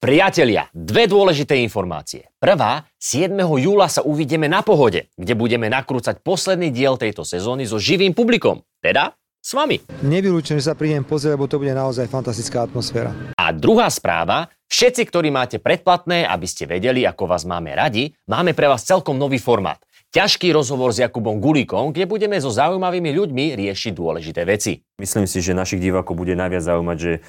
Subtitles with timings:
[0.00, 2.32] Priatelia, dve dôležité informácie.
[2.40, 3.36] Prvá, 7.
[3.36, 8.64] júla sa uvidíme na pohode, kde budeme nakrúcať posledný diel tejto sezóny so živým publikom.
[8.80, 9.12] Teda
[9.44, 9.76] s vami.
[10.00, 13.12] Nevylúčujem, že sa prídem pozrieť, lebo to bude naozaj fantastická atmosféra.
[13.36, 18.56] A druhá správa, všetci, ktorí máte predplatné, aby ste vedeli, ako vás máme radi, máme
[18.56, 19.84] pre vás celkom nový formát.
[20.16, 24.80] Ťažký rozhovor s Jakubom Gulíkom, kde budeme so zaujímavými ľuďmi riešiť dôležité veci.
[24.96, 27.20] Myslím si, že našich divákov bude najviac zaujímať, že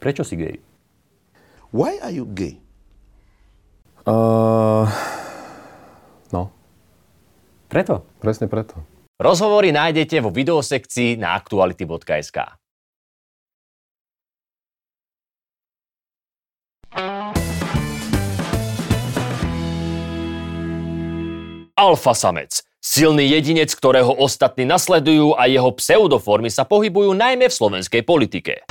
[0.00, 0.56] prečo si gay?
[1.74, 2.62] Why are you gay?
[4.06, 4.86] Uh,
[6.30, 6.54] no,
[7.66, 8.06] Preto.
[8.22, 8.78] presne preto.
[9.18, 12.38] Rozhovory nájdete vo videosekcii na aktuality.sk.
[21.74, 22.62] Alfa samec.
[22.78, 28.62] Silný jedinec, ktorého ostatní nasledujú a jeho pseudoformy sa pohybujú najmä v slovenskej politike.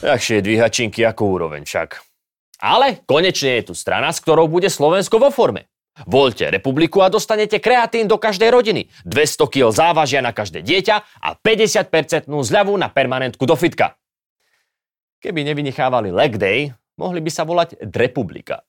[0.00, 2.00] Ľahšie je dvíhať činky ako úroveň však.
[2.64, 5.68] Ale konečne je tu strana, s ktorou bude Slovensko vo forme.
[6.08, 11.36] Voľte republiku a dostanete kreatín do každej rodiny, 200 kg závažia na každé dieťa a
[11.36, 14.00] 50% zľavu na permanentku do fitka.
[15.20, 18.64] Keby nevynechávali leg day, mohli by sa volať Republika.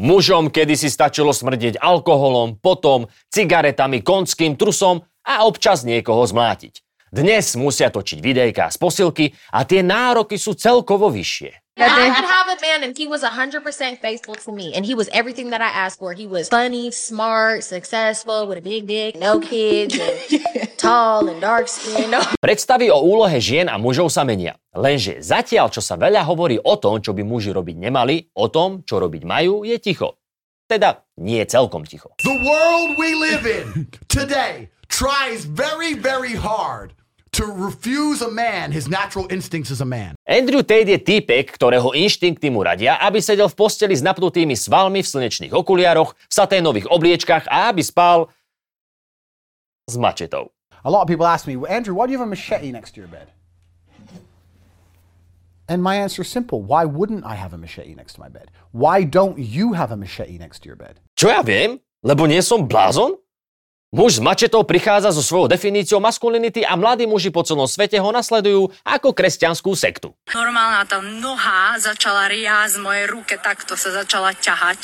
[0.00, 6.82] Mužom kedysi stačilo smrdieť alkoholom, potom cigaretami, konským trusom a občas niekoho zmlátiť.
[7.10, 11.78] Dnes musia točiť videjká z posilky a tie nároky sú celkovo vyššie.
[11.80, 13.64] I have a man and he was 100%
[14.04, 14.70] faithful to me.
[14.76, 16.12] And he was everything that I asked for.
[16.12, 20.12] He was funny, smart, successful, with a big dick, no kids, and
[20.76, 22.12] tall and dark skin.
[22.12, 22.20] No.
[22.44, 24.60] Predstavy o úlohe žien a mužov sa menia.
[24.76, 28.84] Lenže zatiaľ, čo sa veľa hovorí o tom, čo by muži robiť nemali, o tom,
[28.84, 30.20] čo robiť majú, je ticho.
[30.68, 32.12] Teda nie celkom ticho.
[32.22, 36.92] The world we live in today tries very, very hard
[37.32, 40.18] to refuse a man his natural instincts as a man.
[40.26, 45.00] Andrew Tate je týpek, ktorého inštinkty mu radia, aby sedel v posteli s napnutými svalmi
[45.00, 48.26] v slnečných okuliároch, v saténových obliečkach a aby spal
[49.86, 50.50] s mačetou.
[50.82, 53.00] A lot of people ask me, Andrew, why do you have a machete next to
[53.00, 53.30] your bed?
[55.70, 56.66] And my answer is simple.
[56.66, 58.50] Why wouldn't I have a machete next to my bed?
[58.74, 60.98] Why don't you have a machete next to your bed?
[61.14, 61.78] Čo ja viem?
[62.02, 63.19] Lebo nie som blázon?
[63.90, 68.06] Muž s mačetou prichádza so svojou definíciou maskulinity a mladí muži po celom svete ho
[68.14, 70.14] nasledujú ako kresťanskú sektu.
[70.30, 74.78] Normálna tá noha začala riať z mojej ruke, takto sa začala ťahať.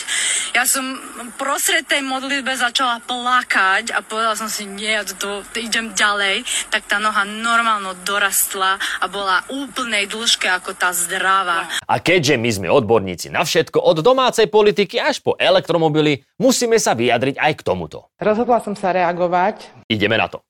[0.58, 0.98] Ja som
[1.38, 6.42] prosred tej modlitbe začala plakať a povedala som si, nie, ja to, to idem ďalej.
[6.74, 11.70] Tak tá noha normálno dorastla a bola úplnej dĺžke ako tá zdravá.
[11.86, 16.98] A keďže my sme odborníci na všetko, od domácej politiky až po elektromobily, musíme sa
[16.98, 18.10] vyjadriť aj k tomuto.
[18.18, 19.84] Rozhodla som sa reagovať.
[19.92, 20.40] Ideme na to.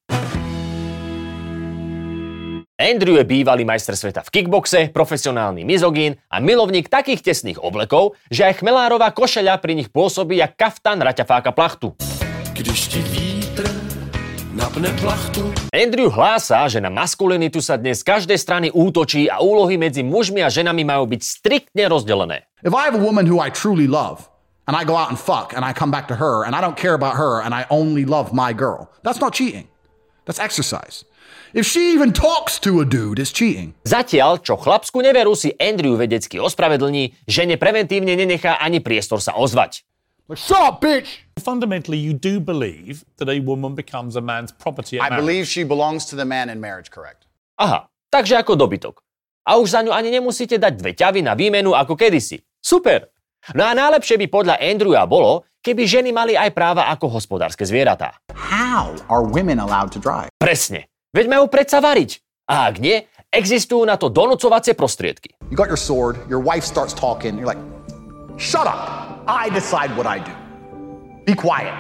[2.76, 8.44] Andrew je bývalý majster sveta v kickboxe, profesionálny mizogín a milovník takých tesných oblekov, že
[8.44, 11.96] aj chmelárová košeľa pri nich pôsobí jak kaftan raťafáka plachtu.
[12.52, 13.64] Když ti vítr
[14.52, 15.48] napne plachtu.
[15.72, 20.44] Andrew hlása, že na maskulinitu sa dnes z každej strany útočí a úlohy medzi mužmi
[20.44, 22.44] a ženami majú byť striktne rozdelené.
[22.60, 24.28] If I have a woman who I truly love,
[24.66, 26.77] and I go out and fuck, and I come back to her, and I don't
[26.77, 29.69] care about her, and I only love my girl, that's not cheating.
[30.27, 31.04] That's exercise.
[31.54, 33.78] If she even talks to a dude, it's cheating.
[33.87, 39.87] Zatiaľ, čo chlapskú neveru si Andrew vedecky ospravedlní, žene preventívne nenechá ani priestor sa ozvať.
[40.26, 41.22] Like, shut up, bitch!
[41.38, 45.22] Fundamentally, you do believe that a woman becomes a man's property at I marriage.
[45.22, 47.31] believe she belongs to the man in marriage, correct?
[47.62, 48.99] Aha, takže ako dobytok.
[49.47, 52.43] A už za ňu ani nemusíte dať dve ťavy na výmenu ako kedysi.
[52.59, 53.06] Super!
[53.54, 58.18] No a najlepšie by podľa Andrewa bolo, keby ženy mali aj práva ako hospodárske zvieratá.
[58.34, 60.32] How are women allowed to drive?
[60.42, 60.90] Presne.
[61.14, 62.18] Veď majú predsa variť.
[62.50, 65.38] A ak nie, existujú na to donúcovacie prostriedky.
[65.50, 67.62] You got your sword, your wife starts talking, you're like,
[68.34, 69.06] shut up!
[69.26, 70.34] I decide what I do.
[71.26, 71.75] Be quiet.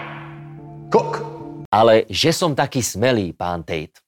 [0.90, 1.22] Cook.
[1.70, 4.02] Ale že som taký smelý, pán Tate.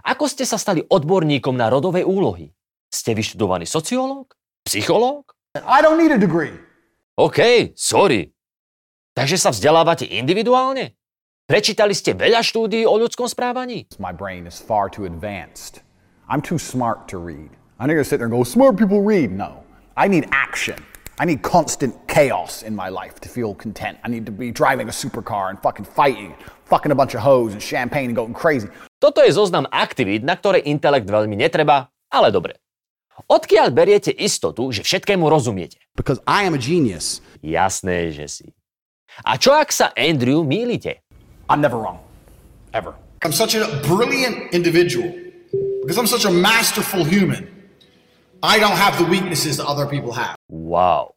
[0.00, 2.52] Ako ste sa stali odborníkom na rodové úlohy?
[2.88, 4.32] Ste vyštudovaný sociológ?
[4.64, 5.32] Psychológ?
[5.60, 6.56] I don't need a degree.
[7.22, 8.34] OK, sorry.
[9.14, 10.98] Takže sa vzdelávate individuálne?
[11.46, 13.86] Prečítali ste veľa štúdií o ľudskom správaní?
[14.02, 15.86] My brain is far too advanced.
[16.26, 17.54] I'm too smart to read.
[17.78, 19.30] I'm not gonna sit there and go, smart people read.
[19.30, 19.62] No.
[19.94, 20.74] I need action.
[21.22, 24.02] I need constant chaos in my life to feel content.
[24.02, 26.34] I need to be driving a supercar and fucking fighting,
[26.66, 28.66] fucking a bunch of hoes and champagne and going crazy.
[28.98, 32.58] Toto je zoznam aktivít, na ktoré intelekt veľmi netreba, ale dobre.
[33.30, 35.81] Odkiaľ beriete istotu, že všetkému rozumiete?
[35.96, 37.20] Because I am a genius.
[37.44, 38.48] Jasné, že si.
[39.28, 41.04] A čo ak sa Andrew mýlite?
[41.52, 42.00] I'm never wrong.
[42.72, 42.96] Ever.
[43.20, 45.12] I'm such a brilliant individual
[45.84, 47.44] because I'm such a masterful human.
[48.42, 50.34] I don't have the weaknesses that other people have.
[50.48, 51.14] Wow.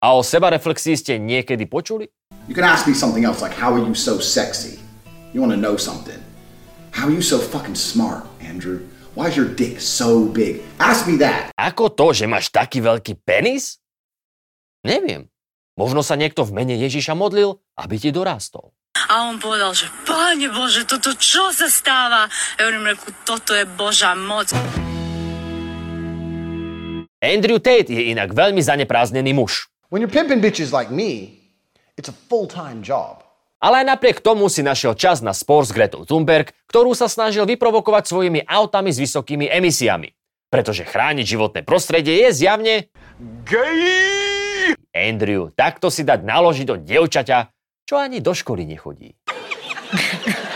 [0.00, 2.08] A o sebareflexii ste niekedy počuli?
[2.48, 4.80] You can ask me something else like, how are you so sexy?
[5.36, 6.18] You want to know something.
[6.96, 8.88] How are you so fucking smart, Andrew?
[9.14, 10.64] Why is your dick so big?
[10.80, 11.52] Ask me that.
[11.60, 13.82] Ako to, že máš taký veľký penis?
[14.86, 15.30] Neviem.
[15.78, 18.74] Možno sa niekto v mene Ježiša modlil, aby ti dorástol.
[19.08, 22.26] A on povedal, že Pane Bože, toto čo sa stáva?
[22.58, 24.50] Ja hovorím, reku, toto je Božá moc.
[27.22, 29.70] Andrew Tate je inak veľmi zanepráznený muž.
[29.90, 31.38] When you're pimping bitches like me,
[31.94, 33.22] it's a full-time job.
[33.58, 37.42] Ale aj napriek tomu si našiel čas na spor s Gretou Thunberg, ktorú sa snažil
[37.42, 40.14] vyprovokovať svojimi autami s vysokými emisiami.
[40.46, 42.74] Pretože chrániť životné prostredie je zjavne...
[43.42, 44.27] Gay!
[44.98, 47.38] Andrew, takto si dať naložiť do dievčaťa,
[47.86, 49.14] čo ani do školy nechodí.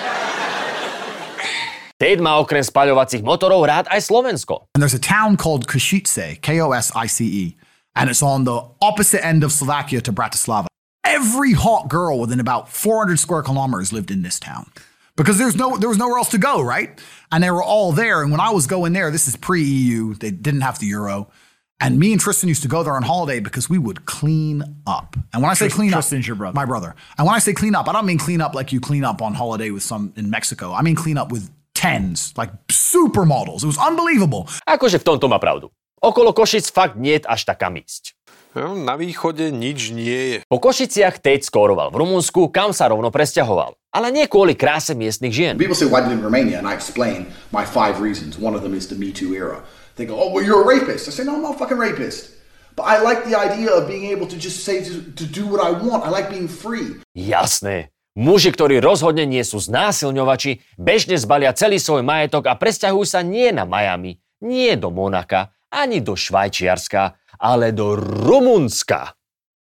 [2.03, 4.67] Tate má okrem spaľovacích motorov rád aj Slovensko.
[4.75, 7.55] And there's a town called Košice, K-O-S-I-C-E,
[7.95, 10.67] and it's on the opposite end of Slovakia to Bratislava.
[11.07, 14.67] Every hot girl within about 400 square kilometers lived in this town
[15.15, 16.99] because there's no there was nowhere else to go, right?
[17.31, 18.23] And they were all there.
[18.23, 21.31] And when I was going there, this is pre-EU, they didn't have the euro.
[21.81, 25.17] And me and Tristan used to go there on holiday because we would clean up.
[25.35, 26.55] And when I say Tris- clean Tristan's up, your brother.
[26.55, 26.95] my brother.
[27.19, 29.21] And when I say clean up, I don't mean clean up like you clean up
[29.21, 30.73] on holiday with some in Mexico.
[30.73, 33.65] I mean clean up with tens, like supermodels.
[33.65, 34.47] It was unbelievable.
[34.69, 35.75] Akože v tomto má pravdu.
[36.03, 38.15] Okolo Košic fakt nie je až taká mísť.
[38.53, 40.37] No, na východe nič nie je.
[40.45, 43.75] Po Košiciach Tate skóroval v Rumunsku, kam sa rovno presťahoval.
[43.97, 45.55] Ale nie kvôli kráse miestnych žien.
[45.57, 46.61] People say, why did in Romania?
[46.61, 48.37] And I explain my five reasons.
[48.37, 49.65] One of them is the Me Too era.
[49.97, 51.09] They go, oh, well, you're a rapist.
[51.09, 52.33] I say, no, I'm not a fucking rapist.
[52.77, 55.61] But I like the idea of being able to just say, to, to do what
[55.61, 56.05] I want.
[56.05, 56.97] I like being free.
[57.13, 57.93] Jasné.
[58.13, 63.49] Muži, ktorí rozhodne nie sú znásilňovači, bežne zbalia celý svoj majetok a presťahujú sa nie
[63.57, 69.17] na Miami, nie do Monaka, ani do Švajčiarska, ale do Rumunska.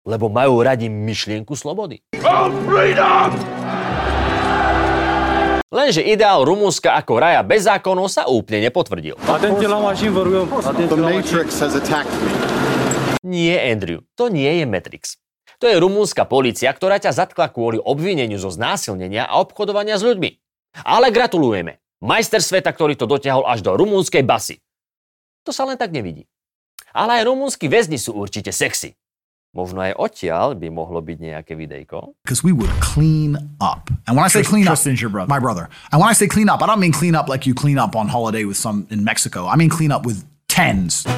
[0.07, 2.07] Lebo majú radi myšlienku slobody.
[5.67, 9.19] Lenže ideál Rumunska ako raja bez zákonov sa úplne nepotvrdil.
[9.19, 12.31] The Matrix has attacked me.
[13.27, 15.19] Nie, Andrew, to nie je Matrix.
[15.59, 20.31] To je rumúnska polícia, ktorá ťa zatkla kvôli obvineniu zo znásilnenia a obchodovania s ľuďmi.
[20.87, 21.83] Ale gratulujeme.
[21.99, 24.63] Majster sveta, ktorý to dotiahol až do rumúnskej basy.
[25.43, 26.31] To sa len tak nevidí.
[26.95, 28.95] Ale aj rumúnsky väzni sú určite sexy.
[29.57, 32.13] Možno aj odtiaľ by mohlo byť nejaké videjko.
[32.21, 33.89] because we would clean up.
[34.05, 35.33] And when I say clean up, Tristan's your brother.
[35.33, 35.73] my brother.
[35.89, 37.97] And when I say clean up, I don't mean clean up like you clean up
[37.97, 39.49] on holiday with some in Mexico.
[39.49, 41.09] I mean clean up with tens.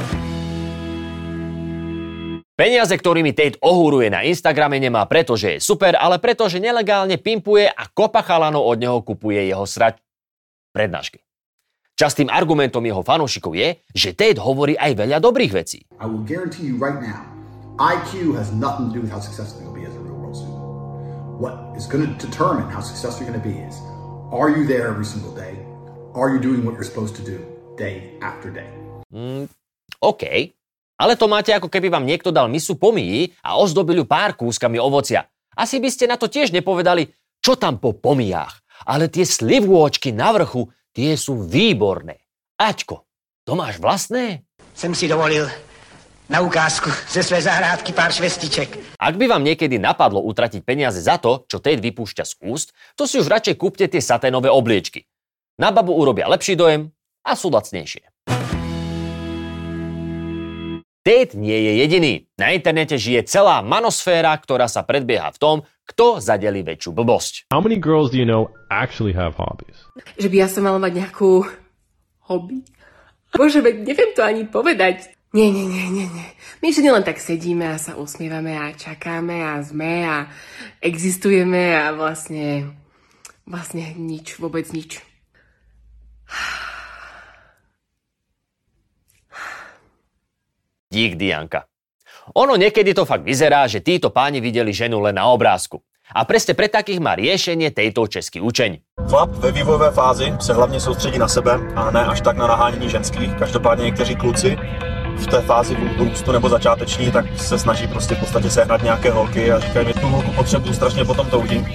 [2.58, 7.14] Peniaze, ktorými Tate ohúruje na Instagrame, nemá preto, že je super, ale preto, že nelegálne
[7.14, 9.98] pimpuje a kopa chalanov od neho kupuje jeho srač
[10.74, 11.22] prednášky.
[11.94, 15.86] Častým argumentom jeho fanúšikov je, že Tate hovorí aj veľa dobrých vecí.
[16.02, 17.22] I will guarantee you right now,
[17.78, 20.58] IQ has nothing to do with how successful you'll be as a real world student.
[21.38, 23.78] What is going to determine how successful you're going to be is
[24.34, 25.54] are you there every single day?
[26.10, 27.38] Are you doing what you're supposed to do
[27.78, 28.66] day after day?
[29.14, 29.46] Mm,
[30.02, 30.50] OK,
[30.98, 34.82] ale to máte ako keby vám niekto dal misu pomíji a ozdobil ju pár kúskami
[34.82, 35.30] ovocia.
[35.54, 37.06] Asi by ste na to tiež nepovedali,
[37.38, 38.58] čo tam po pomijách.
[38.90, 42.26] Ale tie slivôčky na vrchu, tie sú výborné.
[42.58, 43.06] Aťko,
[43.46, 44.42] to máš vlastné?
[44.74, 45.46] Jsem si dovolil
[46.28, 49.00] na ukázku ze své zahrádky pár švestiček.
[49.00, 53.08] Ak by vám niekedy napadlo utratiť peniaze za to, čo Tate vypúšťa z úst, to
[53.08, 55.08] si už radšej kúpte tie saténové obliečky.
[55.56, 56.92] Na babu urobia lepší dojem
[57.24, 58.04] a sú lacnejšie.
[61.00, 62.14] Tate nie je jediný.
[62.36, 65.56] Na internete žije celá manosféra, ktorá sa predbieha v tom,
[65.88, 67.48] kto zadeli väčšiu blbosť.
[67.48, 69.88] How many girls do you know actually have hobbies?
[70.20, 71.48] Že by ja som mala mať nejakú
[72.28, 72.60] hobby.
[73.32, 75.17] Bože, veď neviem to ani povedať.
[75.28, 76.28] Nie, nie, nie, nie, nie.
[76.64, 80.24] My všetci len tak sedíme a sa usmievame a čakáme a sme a
[80.80, 82.72] existujeme a vlastne,
[83.44, 85.04] vlastne nič, vôbec nič.
[90.88, 91.68] Dík, Dianka.
[92.32, 95.84] Ono niekedy to fakt vyzerá, že títo páni videli ženu len na obrázku.
[96.08, 98.96] A presne pre takých má riešenie tejto český učeň.
[99.12, 102.88] Chlap ve vývojové fázi se hlavně soustředí na sebe a ne až tak na nahánění
[102.88, 103.34] ženských.
[103.36, 104.56] Každopádně někteří kluci
[105.18, 109.52] v té fázi růstu nebo začáteční, tak se snaží prostě v podstatě sehnat nějaké holky
[109.52, 111.66] a říkají mi, tu holku potřebuju, strašně potom toužím.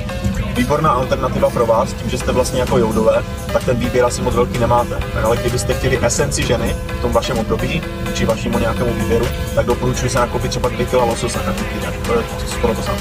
[0.54, 3.24] výborná alternativa pro vás, tím, že jste vlastně jako joudové,
[3.54, 5.00] tak ten výběr asi moc velký nemáte.
[5.24, 7.82] Ale kdybyste chtěli esenci ženy v tom vašem období,
[8.16, 11.94] či vašemu nějakému výběru, tak doporučuji se nakoupit třeba 2 kg lososa týden.
[12.06, 13.00] To je skoro to samé.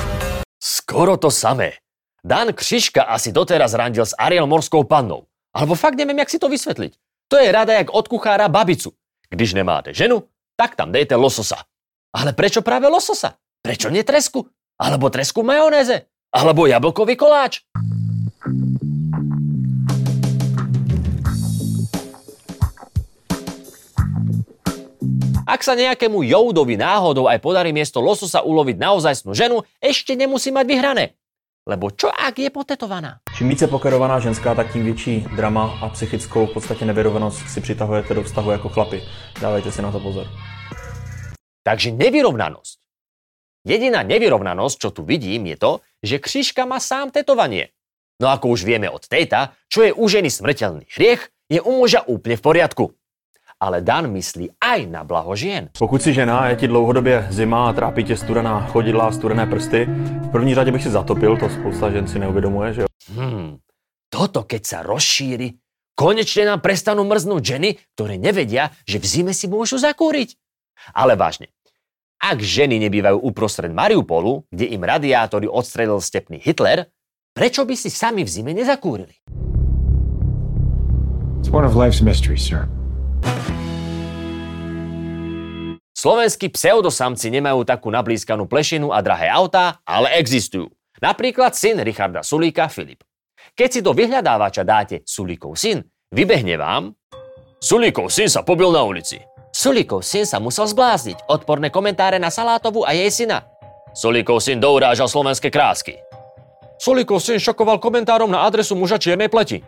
[0.63, 1.71] Skoro to samé.
[2.25, 5.23] Dan Křiška asi doteraz randil s Ariel Morskou pannou.
[5.55, 6.97] Alebo fakt neviem, jak si to vysvetliť.
[7.29, 8.93] To je rada jak od kuchára babicu.
[9.31, 10.23] Když nemáte ženu,
[10.63, 11.67] tak tam dejte lososa.
[12.15, 13.35] Ale prečo práve lososa?
[13.67, 14.47] Prečo nie tresku?
[14.79, 16.07] Alebo tresku majonéze?
[16.31, 17.67] Alebo jablkový koláč?
[25.43, 30.65] Ak sa nejakému joudovi náhodou aj podarí miesto lososa uloviť naozajstnú ženu, ešte nemusí mať
[30.71, 31.05] vyhrané.
[31.67, 33.19] Lebo čo ak je potetovaná?
[33.35, 38.15] Čím více pokerovaná ženská, tak tím větší drama a psychickou v podstatě nevyrovenost si přitahujete
[38.15, 39.03] do vztahu jako chlapi.
[39.43, 40.27] Dávajte si na to pozor.
[41.63, 42.79] Takže nevyrovnanosť.
[43.63, 47.71] Jediná nevyrovnanosť, čo tu vidím, je to, že Křiška má sám tetovanie.
[48.19, 52.03] No ako už vieme od tejta, čo je u ženy smrteľný hriech, je u muža
[52.07, 52.85] úplne v poriadku.
[53.63, 55.71] Ale Dan myslí aj na blaho žien.
[55.79, 59.87] Pokud si žena, je ti dlouhodobě zima a trápí tě studená chodidla a studené prsty,
[60.27, 62.87] v první řadě bych si zatopil, to spousta žen si neuvědomuje, že jo.
[63.15, 63.59] Hmm,
[64.11, 65.63] toto keď sa rozšíri,
[65.95, 70.42] konečne nám prestanú mrznúť ženy, ktoré nevedia, že v zime si môžu zakúriť.
[70.91, 71.55] Ale vážne,
[72.19, 76.91] ak ženy nebývajú uprostred Mariupolu, kde im radiátory odstrelil stepný Hitler,
[77.35, 79.23] prečo by si sami v zime nezakúrili?
[81.43, 82.71] It's one of life's mysteries, sir.
[86.03, 90.67] Slovenskí pseudosamci nemajú takú nablískanú plešinu a drahé autá, ale existujú.
[90.99, 93.07] Napríklad syn Richarda Sulíka, Filip.
[93.55, 96.95] Keď si do vyhľadávača dáte Sulíkov syn, vybehne vám
[97.63, 99.23] Sulíkov syn sa pobil na ulici.
[99.53, 101.29] Sulíkov syn sa musel zblázniť.
[101.29, 103.45] Odporné komentáre na Salátovu a jej syna.
[103.93, 106.01] Sulíkov syn dourážal slovenské krásky.
[106.81, 109.61] Sulíkov syn šokoval komentárom na adresu muža čiernej pleti.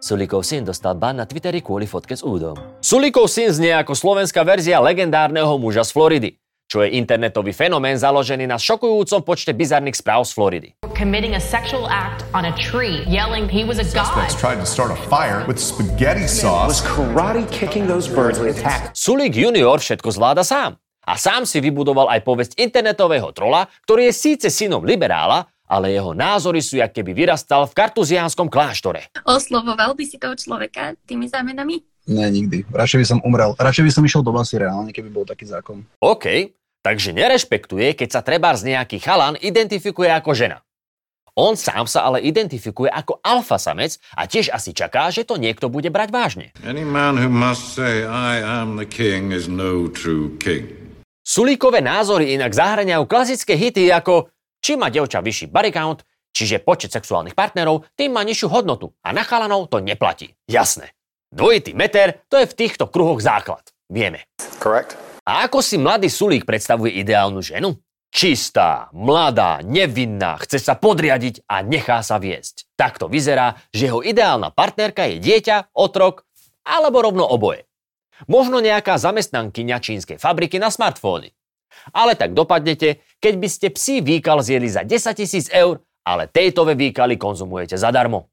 [0.00, 2.56] Sulíkov syn dostal ban na Twitteri kvôli fotke s údom.
[2.80, 6.30] Sulíkov syn znie ako slovenská verzia legendárneho muža z Floridy,
[6.66, 10.68] čo je internetový fenomén založený na šokujúcom počte bizarných správ z Floridy.
[10.96, 14.08] committing a sexual act on a tree, yelling he was a god.
[14.08, 16.80] Suspects tried to start a fire with spaghetti sauce.
[16.80, 18.96] Was karate kicking those birds with attack.
[18.96, 20.80] Sulík junior všetko zvláda sám.
[21.06, 26.10] A sám si vybudoval aj povesť internetového trola, ktorý je síce synom liberála, ale jeho
[26.10, 29.06] názory sú, jak keby vyrastal v kartuziánskom kláštore.
[29.22, 31.78] Oslovoval by si toho človeka tými zámenami?
[32.06, 32.62] Ne, nikdy.
[32.70, 33.58] Radšej by som umrel.
[33.58, 35.82] Radšej by som išiel do basy reálne, keby bol taký zákon.
[35.98, 36.54] OK,
[36.86, 40.62] takže nerešpektuje, keď sa trebárs nejaký chalan identifikuje ako žena.
[41.36, 45.68] On sám sa ale identifikuje ako alfa samec a tiež asi čaká, že to niekto
[45.68, 46.46] bude brať vážne.
[46.64, 50.64] Any man who must say, I am the king, is no true king.
[51.20, 54.32] Sulíkové názory inak zahraňajú klasické hity ako
[54.64, 59.12] čím má devča vyšší body count, čiže počet sexuálnych partnerov, tým má nižšiu hodnotu a
[59.12, 60.32] na chalanov to neplatí.
[60.48, 60.90] Jasné.
[61.34, 63.66] Dvojitý meter, to je v týchto kruhoch základ.
[63.90, 64.30] Vieme.
[64.62, 64.94] Correct.
[65.26, 67.74] A ako si mladý Sulík predstavuje ideálnu ženu?
[68.14, 72.70] Čistá, mladá, nevinná, chce sa podriadiť a nechá sa viesť.
[72.78, 76.24] Takto vyzerá, že jeho ideálna partnerka je dieťa, otrok
[76.62, 77.66] alebo rovno oboje.
[78.30, 81.34] Možno nejaká zamestnankyňa čínskej fabriky na smartfóny.
[81.92, 86.78] Ale tak dopadnete, keď by ste psí výkal zjedli za 10 tisíc eur, ale tejtové
[86.78, 88.30] výkaly konzumujete zadarmo.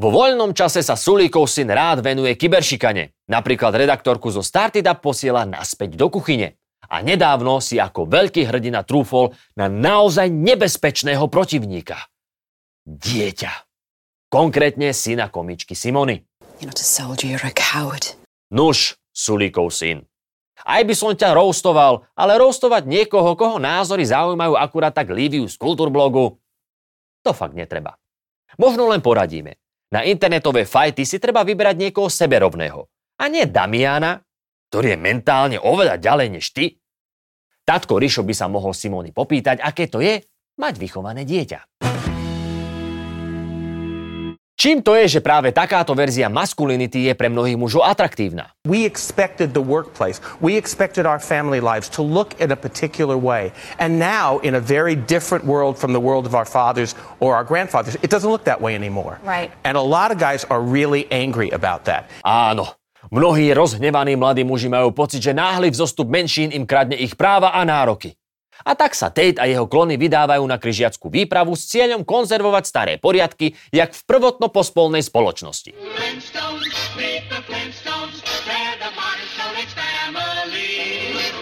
[0.00, 3.28] Vo voľnom čase sa Sulíkov syn rád venuje kyberšikane.
[3.28, 6.56] Napríklad redaktorku zo Started Up posiela naspäť do kuchyne.
[6.88, 12.00] A nedávno si ako veľký hrdina trúfol na naozaj nebezpečného protivníka.
[12.88, 13.52] Dieťa.
[14.32, 16.24] Konkrétne syna komičky Simony.
[16.80, 17.36] Soldier.
[18.56, 20.00] Nuž, Sulíkov syn.
[20.64, 25.60] Aj by som ťa roastoval, ale roastovať niekoho, koho názory zaujímajú akurát tak Liviu z
[25.60, 26.40] Kultúrblogu,
[27.20, 28.00] to fakt netreba.
[28.56, 29.60] Možno len poradíme.
[29.90, 32.86] Na internetové fajty si treba vyberať niekoho seberovného.
[33.18, 34.22] A nie Damiana,
[34.70, 36.78] ktorý je mentálne oveľa ďalej než ty.
[37.66, 40.22] Tatko Rišo by sa mohol Simony popýtať, aké to je
[40.62, 41.82] mať vychované dieťa.
[44.60, 48.52] Čím to je, že práve takáto verzia maskulinity je pre mnohých mužov atraktívna?
[48.68, 53.56] We expected the workplace, we expected our family lives to look in a particular way.
[53.80, 56.92] And now, in a very different world from the world of our fathers
[57.24, 59.16] or our grandfathers, it doesn't look that way anymore.
[59.24, 59.48] Right.
[59.64, 62.12] And a lot of guys are really angry about that.
[62.20, 62.76] Áno,
[63.08, 67.64] mnohí rozhnevaní mladí muži majú pocit, že náhly vzostup menšín im kradne ich práva a
[67.64, 68.12] nároky.
[68.64, 72.92] A tak sa Tate a jeho klony vydávajú na kryžiackú výpravu s cieľom konzervovať staré
[73.00, 75.72] poriadky, jak v prvotno-pospolnej spoločnosti.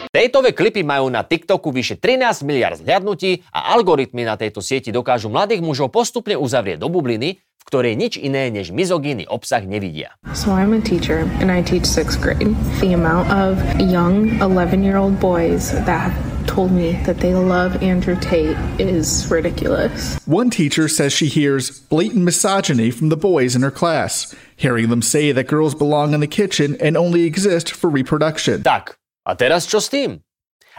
[0.09, 5.29] Tejtové klipy majú na TikToku vyše 13 miliard zhľadnutí a algoritmy na tejto sieti dokážu
[5.29, 10.17] mladých mužov postupne uzavrieť do bubliny, v ktorej nič iné než mizogíny obsah nevidia.
[10.33, 12.57] So I'm a teacher and I teach sixth grade.
[12.81, 17.77] The amount of young 11 year old boys that have told me that they love
[17.85, 20.17] Andrew Tate is ridiculous.
[20.25, 25.05] One teacher says she hears blatant misogyny from the boys in her class, hearing them
[25.05, 28.65] say that girls belong in the kitchen and only exist for reproduction.
[28.65, 28.97] Tak,
[29.29, 30.25] a teraz čo s tým?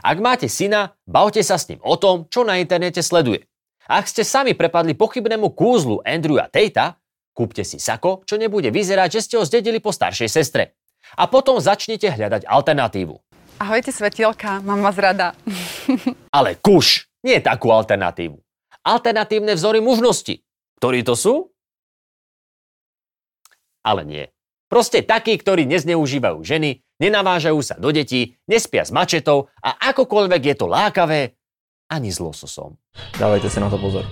[0.02, 3.46] Ak máte syna, bavte sa s ním o tom, čo na internete sleduje.
[3.86, 6.98] Ak ste sami prepadli pochybnému kúzlu Andrewa Tatea,
[7.36, 10.76] kúpte si sako, čo nebude vyzerať, že ste ho zdedili po staršej sestre.
[11.18, 13.16] A potom začnite hľadať alternatívu.
[13.60, 15.36] Ahojte svetielka, mám vás rada.
[16.38, 18.40] Ale kuš, nie takú alternatívu.
[18.88, 20.40] Alternatívne vzory mužnosti.
[20.80, 21.52] Ktorí to sú?
[23.84, 24.32] Ale nie.
[24.72, 30.56] Proste takí, ktorí nezneužívajú ženy, nenavážajú sa do detí, nespia s mačetou a akokoľvek je
[30.56, 31.36] to lákavé,
[31.92, 32.80] ani s lososom.
[33.20, 34.08] Dávajte si na to pozor.